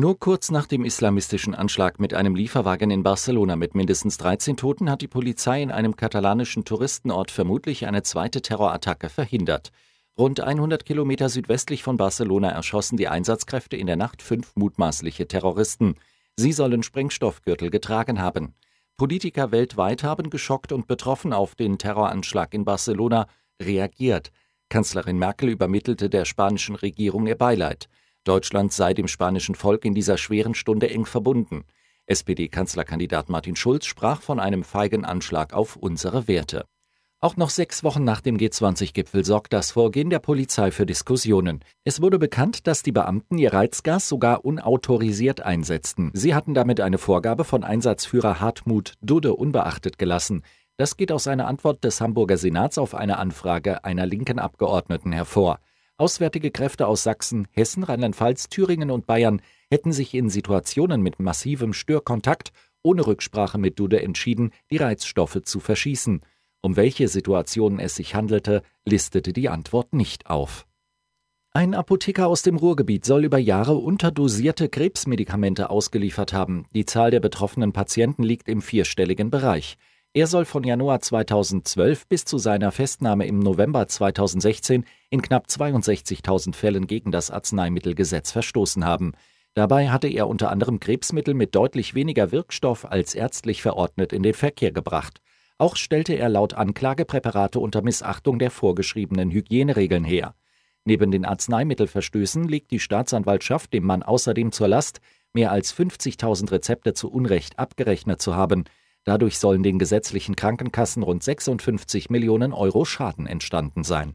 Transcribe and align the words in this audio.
Nur 0.00 0.18
kurz 0.18 0.50
nach 0.50 0.66
dem 0.66 0.86
islamistischen 0.86 1.54
Anschlag 1.54 2.00
mit 2.00 2.14
einem 2.14 2.34
Lieferwagen 2.34 2.90
in 2.90 3.02
Barcelona 3.02 3.54
mit 3.54 3.74
mindestens 3.74 4.16
13 4.16 4.56
Toten 4.56 4.88
hat 4.88 5.02
die 5.02 5.08
Polizei 5.08 5.60
in 5.60 5.70
einem 5.70 5.94
katalanischen 5.94 6.64
Touristenort 6.64 7.30
vermutlich 7.30 7.86
eine 7.86 8.02
zweite 8.02 8.40
Terrorattacke 8.40 9.10
verhindert. 9.10 9.72
Rund 10.16 10.40
100 10.40 10.86
Kilometer 10.86 11.28
südwestlich 11.28 11.82
von 11.82 11.98
Barcelona 11.98 12.48
erschossen 12.48 12.96
die 12.96 13.08
Einsatzkräfte 13.08 13.76
in 13.76 13.86
der 13.86 13.96
Nacht 13.96 14.22
fünf 14.22 14.56
mutmaßliche 14.56 15.28
Terroristen. 15.28 15.96
Sie 16.34 16.52
sollen 16.52 16.82
Sprengstoffgürtel 16.82 17.68
getragen 17.68 18.22
haben. 18.22 18.54
Politiker 18.96 19.52
weltweit 19.52 20.02
haben 20.02 20.30
geschockt 20.30 20.72
und 20.72 20.86
betroffen 20.86 21.34
auf 21.34 21.56
den 21.56 21.76
Terroranschlag 21.76 22.54
in 22.54 22.64
Barcelona 22.64 23.26
reagiert. 23.60 24.30
Kanzlerin 24.70 25.18
Merkel 25.18 25.50
übermittelte 25.50 26.08
der 26.08 26.24
spanischen 26.24 26.76
Regierung 26.76 27.26
ihr 27.26 27.36
Beileid. 27.36 27.90
Deutschland 28.24 28.72
sei 28.72 28.94
dem 28.94 29.08
spanischen 29.08 29.54
Volk 29.54 29.84
in 29.84 29.94
dieser 29.94 30.18
schweren 30.18 30.54
Stunde 30.54 30.90
eng 30.90 31.06
verbunden. 31.06 31.64
SPD-Kanzlerkandidat 32.06 33.28
Martin 33.28 33.56
Schulz 33.56 33.86
sprach 33.86 34.20
von 34.20 34.40
einem 34.40 34.64
feigen 34.64 35.04
Anschlag 35.04 35.52
auf 35.52 35.76
unsere 35.76 36.28
Werte. 36.28 36.64
Auch 37.22 37.36
noch 37.36 37.50
sechs 37.50 37.84
Wochen 37.84 38.02
nach 38.02 38.22
dem 38.22 38.38
G20-Gipfel 38.38 39.26
sorgt 39.26 39.52
das 39.52 39.72
Vorgehen 39.72 40.08
der 40.08 40.20
Polizei 40.20 40.70
für 40.70 40.86
Diskussionen. 40.86 41.60
Es 41.84 42.00
wurde 42.00 42.18
bekannt, 42.18 42.66
dass 42.66 42.82
die 42.82 42.92
Beamten 42.92 43.36
ihr 43.36 43.52
Reizgas 43.52 44.08
sogar 44.08 44.44
unautorisiert 44.44 45.42
einsetzten. 45.42 46.10
Sie 46.14 46.34
hatten 46.34 46.54
damit 46.54 46.80
eine 46.80 46.96
Vorgabe 46.96 47.44
von 47.44 47.62
Einsatzführer 47.62 48.40
Hartmut 48.40 48.94
Dudde 49.02 49.34
unbeachtet 49.34 49.98
gelassen. 49.98 50.42
Das 50.78 50.96
geht 50.96 51.12
aus 51.12 51.26
einer 51.26 51.46
Antwort 51.46 51.84
des 51.84 52.00
Hamburger 52.00 52.38
Senats 52.38 52.78
auf 52.78 52.94
eine 52.94 53.18
Anfrage 53.18 53.84
einer 53.84 54.06
linken 54.06 54.38
Abgeordneten 54.38 55.12
hervor. 55.12 55.60
Auswärtige 56.00 56.50
Kräfte 56.50 56.86
aus 56.86 57.02
Sachsen, 57.02 57.46
Hessen, 57.52 57.82
Rheinland-Pfalz, 57.82 58.48
Thüringen 58.48 58.90
und 58.90 59.04
Bayern 59.06 59.42
hätten 59.70 59.92
sich 59.92 60.14
in 60.14 60.30
Situationen 60.30 61.02
mit 61.02 61.20
massivem 61.20 61.74
Störkontakt 61.74 62.52
ohne 62.82 63.06
Rücksprache 63.06 63.58
mit 63.58 63.78
Dude 63.78 64.00
entschieden, 64.00 64.50
die 64.70 64.78
Reizstoffe 64.78 65.42
zu 65.44 65.60
verschießen. 65.60 66.22
Um 66.62 66.76
welche 66.76 67.06
Situationen 67.06 67.78
es 67.78 67.96
sich 67.96 68.14
handelte, 68.14 68.62
listete 68.86 69.34
die 69.34 69.50
Antwort 69.50 69.92
nicht 69.92 70.30
auf. 70.30 70.66
Ein 71.52 71.74
Apotheker 71.74 72.28
aus 72.28 72.40
dem 72.40 72.56
Ruhrgebiet 72.56 73.04
soll 73.04 73.26
über 73.26 73.36
Jahre 73.36 73.74
unterdosierte 73.74 74.70
Krebsmedikamente 74.70 75.68
ausgeliefert 75.68 76.32
haben. 76.32 76.64
Die 76.74 76.86
Zahl 76.86 77.10
der 77.10 77.20
betroffenen 77.20 77.74
Patienten 77.74 78.22
liegt 78.22 78.48
im 78.48 78.62
vierstelligen 78.62 79.30
Bereich. 79.30 79.76
Er 80.12 80.26
soll 80.26 80.44
von 80.44 80.64
Januar 80.64 81.00
2012 81.00 82.08
bis 82.08 82.24
zu 82.24 82.36
seiner 82.38 82.72
Festnahme 82.72 83.26
im 83.26 83.38
November 83.38 83.86
2016 83.86 84.84
in 85.08 85.22
knapp 85.22 85.46
62.000 85.46 86.52
Fällen 86.56 86.88
gegen 86.88 87.12
das 87.12 87.30
Arzneimittelgesetz 87.30 88.32
verstoßen 88.32 88.84
haben. 88.84 89.12
Dabei 89.54 89.90
hatte 89.90 90.08
er 90.08 90.26
unter 90.26 90.50
anderem 90.50 90.80
Krebsmittel 90.80 91.34
mit 91.34 91.54
deutlich 91.54 91.94
weniger 91.94 92.32
Wirkstoff 92.32 92.86
als 92.86 93.14
ärztlich 93.14 93.62
verordnet 93.62 94.12
in 94.12 94.24
den 94.24 94.34
Verkehr 94.34 94.72
gebracht. 94.72 95.20
Auch 95.58 95.76
stellte 95.76 96.14
er 96.14 96.28
laut 96.28 96.54
Anklage 96.54 97.04
Präparate 97.04 97.60
unter 97.60 97.80
Missachtung 97.80 98.40
der 98.40 98.50
vorgeschriebenen 98.50 99.30
Hygieneregeln 99.30 100.02
her. 100.02 100.34
Neben 100.84 101.12
den 101.12 101.24
Arzneimittelverstößen 101.24 102.48
legt 102.48 102.72
die 102.72 102.80
Staatsanwaltschaft 102.80 103.72
dem 103.72 103.84
Mann 103.84 104.02
außerdem 104.02 104.50
zur 104.50 104.66
Last, 104.66 105.00
mehr 105.34 105.52
als 105.52 105.72
50.000 105.72 106.50
Rezepte 106.50 106.94
zu 106.94 107.12
Unrecht 107.12 107.60
abgerechnet 107.60 108.20
zu 108.20 108.34
haben. 108.34 108.64
Dadurch 109.04 109.38
sollen 109.38 109.62
den 109.62 109.78
gesetzlichen 109.78 110.36
Krankenkassen 110.36 111.02
rund 111.02 111.22
56 111.22 112.10
Millionen 112.10 112.52
Euro 112.52 112.84
Schaden 112.84 113.26
entstanden 113.26 113.84
sein 113.84 114.14